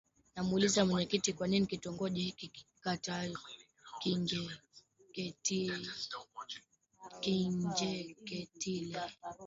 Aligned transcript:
Namuuliza 0.35 0.85
mwenyekiti 0.85 1.33
kwa 1.33 1.47
nini 1.47 1.65
kitongoji 1.65 2.21
hiki 2.21 2.47
kikaitwa 2.47 3.41
Kinjeketile 7.21 8.99